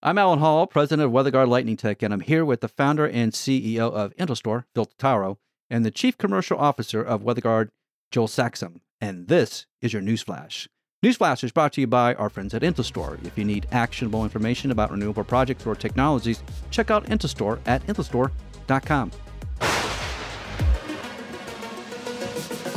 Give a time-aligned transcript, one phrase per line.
[0.00, 3.32] I'm Allen Hall, president of WeatherGuard Lightning Tech, and I'm here with the founder and
[3.32, 7.70] CEO of Intelstor, Phil Totaro, and the chief commercial officer of WeatherGuard,
[8.12, 8.76] Joel Saxum.
[9.00, 10.68] And this is your Newsflash.
[11.04, 13.24] Newsflash is brought to you by our friends at Intelstor.
[13.26, 19.10] If you need actionable information about renewable projects or technologies, check out Intelstor at intelstor.com.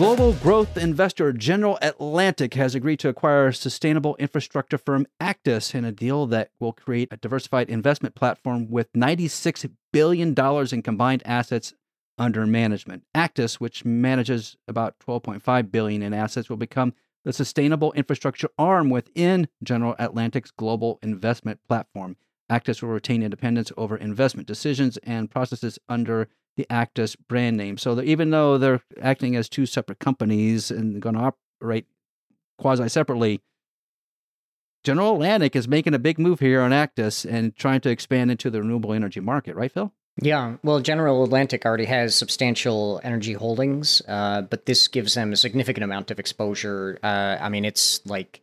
[0.02, 5.92] Global growth investor General Atlantic has agreed to acquire sustainable infrastructure firm Actis in a
[5.92, 10.34] deal that will create a diversified investment platform with $96 billion
[10.72, 11.76] in combined assets
[12.18, 13.04] under management.
[13.14, 19.50] Actis, which manages about 12.5 billion in assets, will become the sustainable infrastructure arm within
[19.62, 22.18] General Atlantic's global investment platform.
[22.52, 27.78] Actis will retain independence over investment decisions and processes under the Actis brand name.
[27.78, 31.86] So even though they're acting as two separate companies and going to operate
[32.58, 33.42] quasi separately,
[34.84, 38.50] General Atlantic is making a big move here on Actis and trying to expand into
[38.50, 39.94] the renewable energy market, right, Phil?
[40.22, 45.38] Yeah, well, General Atlantic already has substantial energy holdings, uh, but this gives them a
[45.38, 47.00] significant amount of exposure.
[47.02, 48.42] Uh, I mean, it's like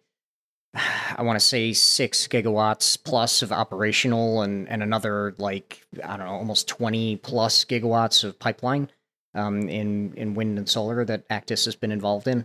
[0.74, 6.26] I want to say six gigawatts plus of operational and, and another like I don't
[6.26, 8.90] know almost twenty plus gigawatts of pipeline
[9.34, 12.44] um, in in wind and solar that Actis has been involved in.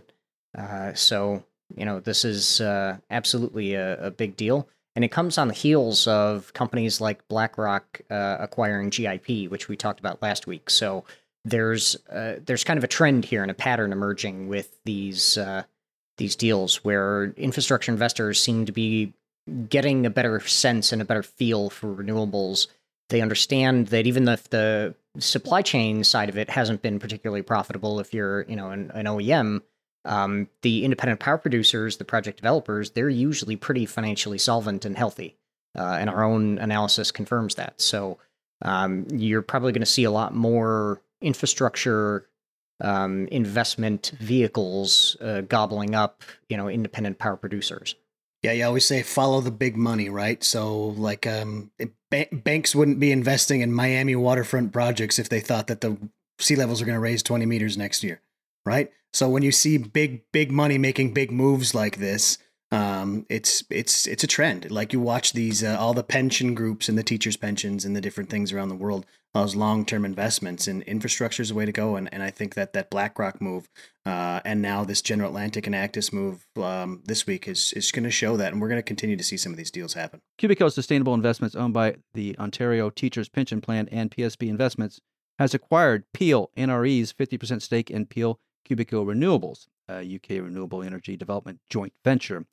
[0.56, 1.44] Uh, so
[1.76, 5.54] you know this is uh, absolutely a, a, big deal, and it comes on the
[5.54, 10.70] heels of companies like BlackRock uh, acquiring GIP, which we talked about last week.
[10.70, 11.04] So
[11.44, 15.64] there's uh, there's kind of a trend here and a pattern emerging with these uh,
[16.16, 19.12] these deals where infrastructure investors seem to be
[19.68, 22.68] getting a better sense and a better feel for renewables.
[23.10, 28.00] They understand that even if the supply chain side of it hasn't been particularly profitable,
[28.00, 29.62] if you're you know an, an OEM,
[30.04, 35.36] um, the independent power producers, the project developers, they're usually pretty financially solvent and healthy,
[35.76, 37.80] uh, and our own analysis confirms that.
[37.80, 38.18] So
[38.62, 42.26] um, you're probably going to see a lot more infrastructure
[42.80, 47.94] um, investment vehicles uh, gobbling up, you know, independent power producers.
[48.42, 50.42] Yeah, you always say follow the big money, right?
[50.44, 51.70] So, like, um,
[52.10, 55.96] ba- banks wouldn't be investing in Miami waterfront projects if they thought that the
[56.38, 58.20] sea levels are going to raise 20 meters next year,
[58.66, 58.90] right?
[59.14, 62.36] So, when you see big, big money making big moves like this,
[62.74, 64.68] um, it's it's it's a trend.
[64.70, 68.00] Like you watch these uh, all the pension groups and the teachers' pensions and the
[68.00, 69.06] different things around the world.
[69.32, 71.94] Those long term investments and infrastructure is a way to go.
[71.94, 73.68] And and I think that that BlackRock move
[74.04, 78.04] uh, and now this General Atlantic and Actis move um, this week is is going
[78.04, 80.20] to show that, and we're going to continue to see some of these deals happen.
[80.40, 85.00] Cubico Sustainable Investments, owned by the Ontario Teachers Pension Plan and PSP Investments,
[85.38, 91.60] has acquired Peel NRE's 50% stake in Peel Cubico Renewables, a UK renewable energy development
[91.70, 92.46] joint venture.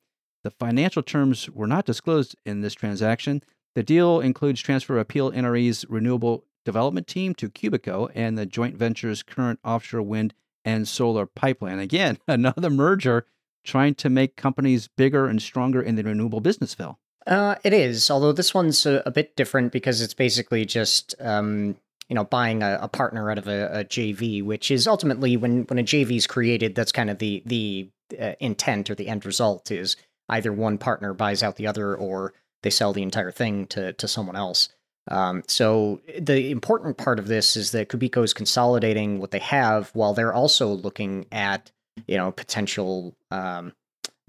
[0.44, 3.42] The financial terms were not disclosed in this transaction.
[3.74, 8.76] The deal includes transfer of Peel NRE's renewable development team to Cubico and the joint
[8.76, 11.78] venture's current offshore wind and solar pipeline.
[11.78, 13.26] Again, another merger
[13.64, 16.98] trying to make companies bigger and stronger in the renewable business, Phil.
[17.26, 21.76] Uh, it is, although this one's a, a, bit different because it's basically just um,
[22.08, 25.62] you know buying a, a partner out of a, a, JV, which is ultimately when
[25.66, 27.88] when a JV is created, that's kind of the the
[28.20, 29.96] uh, intent or the end result is
[30.32, 34.08] either one partner buys out the other or they sell the entire thing to, to
[34.08, 34.68] someone else.
[35.08, 39.90] Um, so the important part of this is that Cubico is consolidating what they have
[39.94, 41.70] while they're also looking at
[42.06, 43.72] you know potential um,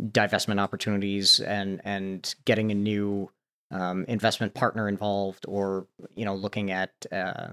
[0.01, 3.29] divestment opportunities and and getting a new
[3.71, 7.49] um, investment partner involved or you know looking at uh,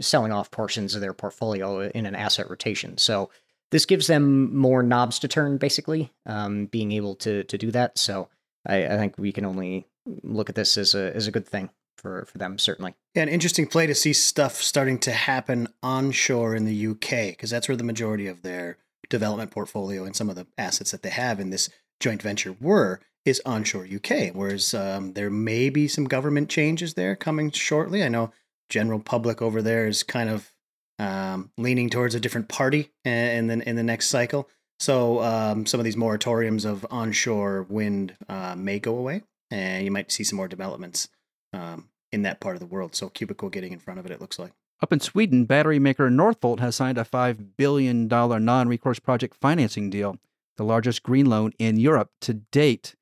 [0.00, 2.98] selling off portions of their portfolio in an asset rotation.
[2.98, 3.30] So
[3.70, 7.98] this gives them more knobs to turn, basically, um, being able to to do that.
[7.98, 8.28] So
[8.66, 9.86] I, I, think we can only
[10.22, 12.94] look at this as a as a good thing for for them, certainly.
[13.14, 17.50] Yeah, an interesting play to see stuff starting to happen onshore in the UK because
[17.50, 21.10] that's where the majority of their development portfolio and some of the assets that they
[21.10, 21.68] have in this
[22.00, 24.30] joint venture were is onshore UK.
[24.32, 28.02] Whereas um, there may be some government changes there coming shortly.
[28.02, 28.32] I know
[28.68, 30.52] general public over there is kind of
[30.98, 34.48] um, leaning towards a different party in the in the next cycle.
[34.80, 39.90] So um, some of these moratoriums of onshore wind uh, may go away, and you
[39.90, 41.08] might see some more developments
[41.52, 42.94] um, in that part of the world.
[42.94, 44.52] So Cubico getting in front of it, it looks like.
[44.80, 49.90] Up in Sweden, battery maker Northvolt has signed a $5 billion non recourse project financing
[49.90, 50.18] deal,
[50.56, 52.94] the largest green loan in Europe to date.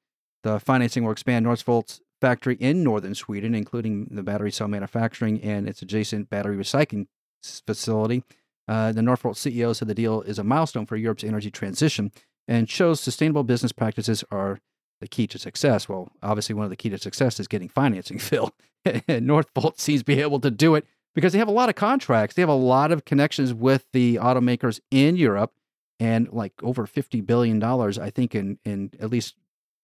[0.42, 5.68] The financing will expand Northvolt's factory in northern Sweden, including the battery cell manufacturing and
[5.68, 7.08] its adjacent battery recycling
[7.42, 8.22] facility.
[8.68, 12.10] Uh, the Northvolt CEO said the deal is a milestone for Europe's energy transition
[12.48, 14.58] and shows sustainable business practices are
[15.00, 15.88] the key to success.
[15.88, 18.52] Well, obviously, one of the key to success is getting financing, Phil.
[18.84, 21.74] and Northvolt seems to be able to do it because they have a lot of
[21.74, 22.34] contracts.
[22.34, 25.52] They have a lot of connections with the automakers in Europe
[25.98, 29.34] and like over $50 billion, I think, in, in at least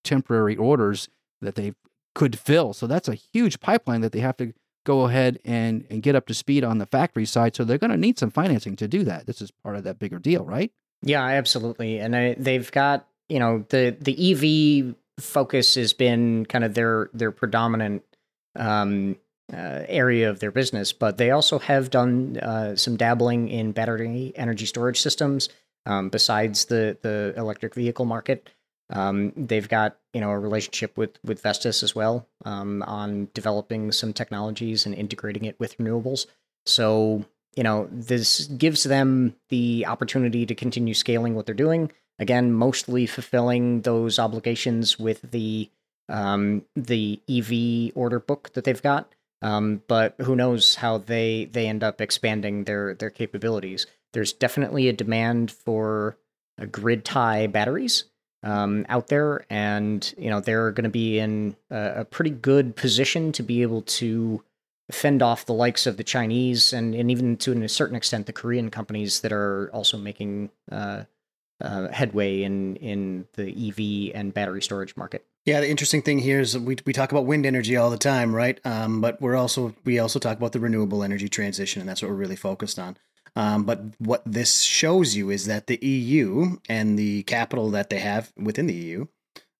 [0.04, 1.08] temporary orders
[1.40, 1.72] that they
[2.14, 2.74] could fill.
[2.74, 4.52] So that's a huge pipeline that they have to
[4.84, 7.56] go ahead and, and get up to speed on the factory side.
[7.56, 9.26] So they're going to need some financing to do that.
[9.26, 10.72] This is part of that bigger deal, right?
[11.02, 11.98] Yeah, absolutely.
[11.98, 17.10] And I, they've got, you know, the, the EV focus has been kind of their,
[17.12, 18.02] their predominant
[18.56, 19.16] um,
[19.52, 24.32] uh, area of their business, but they also have done uh, some dabbling in battery
[24.36, 25.48] energy storage systems
[25.86, 28.48] um, besides the the electric vehicle market.
[28.92, 33.90] Um, they've got you know a relationship with with Vestas as well um, on developing
[33.90, 36.26] some technologies and integrating it with renewables.
[36.66, 37.24] So
[37.56, 41.90] you know this gives them the opportunity to continue scaling what they're doing.
[42.18, 45.70] Again, mostly fulfilling those obligations with the
[46.08, 49.14] um, the EV order book that they've got.
[49.40, 53.86] Um, but who knows how they they end up expanding their their capabilities.
[54.12, 56.18] There's definitely a demand for
[56.60, 58.04] uh, grid tie batteries
[58.42, 62.74] um, out there, and you know they're going to be in a, a, pretty good
[62.76, 64.42] position to be able to
[64.90, 68.32] fend off the likes of the Chinese and, and even to a certain extent the
[68.32, 71.04] Korean companies that are also making uh,
[71.62, 75.24] uh, headway in in the EV and battery storage market.
[75.44, 78.34] Yeah, the interesting thing here is we, we talk about wind energy all the time,
[78.34, 78.60] right?
[78.64, 82.10] Um, but we're also we also talk about the renewable energy transition, and that's what
[82.10, 82.96] we're really focused on.
[83.34, 87.98] Um, but what this shows you is that the EU and the capital that they
[87.98, 89.06] have within the EU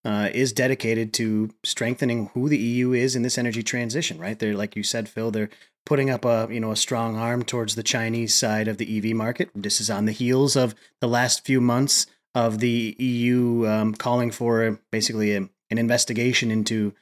[0.05, 4.19] uh, is dedicated to strengthening who the EU is in this energy transition.
[4.19, 4.39] Right?
[4.39, 5.31] They're like you said, Phil.
[5.31, 5.51] They're
[5.87, 9.17] putting up a you know a strong arm towards the Chinese side of the EV
[9.17, 9.51] market.
[9.55, 14.31] This is on the heels of the last few months of the EU um, calling
[14.31, 16.95] for basically a, an investigation into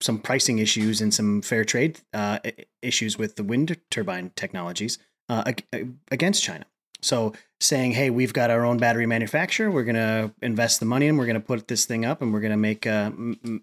[0.00, 2.38] some pricing issues and some fair trade uh,
[2.80, 4.98] issues with the wind turbine technologies
[5.28, 5.52] uh,
[6.10, 6.64] against China.
[7.00, 9.70] So saying, "Hey, we've got our own battery manufacturer.
[9.70, 12.32] We're going to invest the money and we're going to put this thing up, and
[12.32, 13.62] we're going to make uh, m-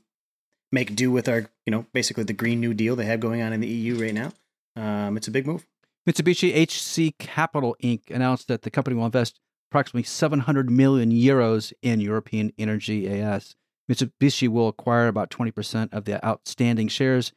[0.72, 3.54] make do with our, you know, basically the Green New Deal they have going on
[3.54, 4.32] in the EU right now."
[4.78, 5.66] Um, it's a big move.
[6.08, 8.12] Mitsubishi HC Capital Inc.
[8.12, 9.40] announced that the company will invest
[9.72, 13.56] approximately 700 million euros in European Energy AS.
[13.90, 17.34] Mitsubishi will acquire about 20% of the outstanding shares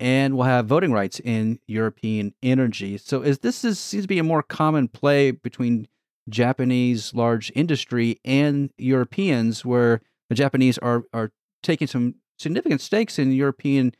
[0.00, 2.96] and will have voting rights in European energy.
[2.96, 5.86] So, is this is, seems to be a more common play between
[6.28, 11.30] Japanese large industry and Europeans, where the Japanese are are
[11.62, 13.92] taking some significant stakes in European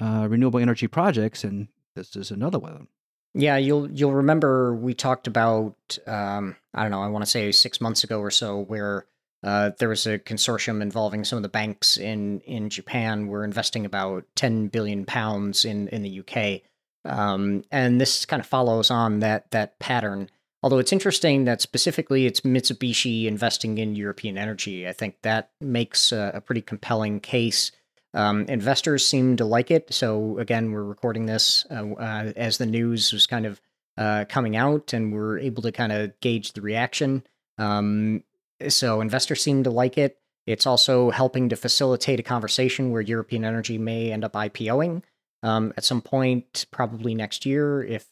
[0.00, 2.86] uh, renewable energy projects, and this is another one.
[3.34, 7.52] Yeah, you'll you'll remember we talked about um, I don't know I want to say
[7.52, 9.06] six months ago or so where
[9.42, 13.28] uh, there was a consortium involving some of the banks in in Japan.
[13.28, 16.62] We're investing about ten billion pounds in in the UK,
[17.04, 20.28] um, and this kind of follows on that that pattern.
[20.62, 24.88] Although it's interesting that specifically it's Mitsubishi investing in European energy.
[24.88, 27.70] I think that makes a, a pretty compelling case.
[28.12, 29.94] Um, investors seem to like it.
[29.94, 33.60] So again, we're recording this uh, uh, as the news was kind of
[33.96, 37.24] uh, coming out, and we're able to kind of gauge the reaction.
[37.58, 38.24] Um,
[38.68, 40.18] so investors seem to like it.
[40.46, 45.02] It's also helping to facilitate a conversation where European energy may end up IPOing
[45.42, 48.08] um, at some point, probably next year, if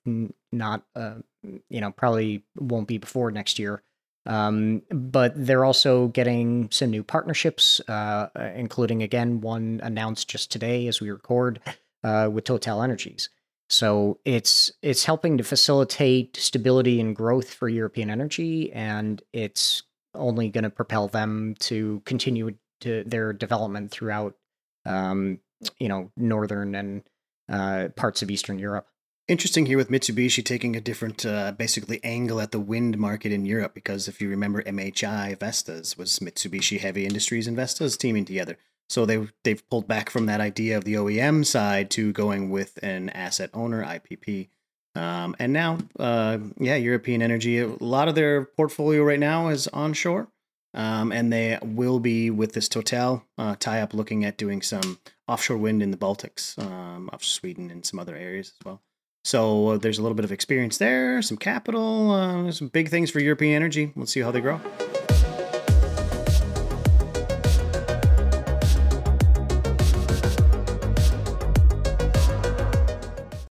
[0.52, 1.16] not, uh,
[1.68, 3.82] you know, probably won't be before next year.
[4.26, 10.88] Um, but they're also getting some new partnerships, uh, including again one announced just today
[10.88, 11.60] as we record
[12.02, 13.28] uh, with Total Energies.
[13.68, 19.82] So it's it's helping to facilitate stability and growth for European energy, and it's
[20.16, 24.34] only going to propel them to continue to their development throughout,
[24.84, 25.40] um,
[25.78, 27.02] you know, northern and
[27.48, 28.86] uh, parts of Eastern Europe.
[29.28, 33.44] Interesting here with Mitsubishi taking a different, uh, basically, angle at the wind market in
[33.44, 38.56] Europe because if you remember, MHI Vestas was Mitsubishi Heavy Industries and Vestas teaming together.
[38.88, 42.78] So they they've pulled back from that idea of the OEM side to going with
[42.84, 44.48] an asset owner, IPP,
[44.96, 49.68] um, and now, uh, yeah, European Energy, a lot of their portfolio right now is
[49.68, 50.28] onshore.
[50.74, 54.98] Um, and they will be with this Total uh, tie up looking at doing some
[55.26, 58.82] offshore wind in the Baltics, um, off Sweden and some other areas as well.
[59.24, 63.10] So uh, there's a little bit of experience there, some capital, uh, some big things
[63.10, 63.92] for European energy.
[63.96, 64.60] Let's see how they grow.